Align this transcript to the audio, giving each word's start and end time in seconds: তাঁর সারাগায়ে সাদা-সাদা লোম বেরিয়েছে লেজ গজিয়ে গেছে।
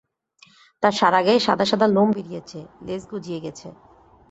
তাঁর 0.83 0.93
সারাগায়ে 0.93 1.39
সাদা-সাদা 1.39 1.87
লোম 1.87 2.07
বেরিয়েছে 2.15 2.59
লেজ 2.85 3.01
গজিয়ে 3.11 3.39
গেছে। 3.45 3.67